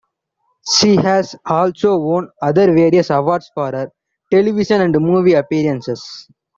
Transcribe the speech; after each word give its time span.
She 0.67 0.95
has 0.95 1.35
also 1.45 1.95
won 1.99 2.29
other 2.41 2.73
various 2.73 3.11
awards 3.11 3.51
for 3.53 3.67
her 3.71 3.91
television 4.31 4.81
and 4.81 4.95
movie 4.99 5.35
appearances. 5.35 6.27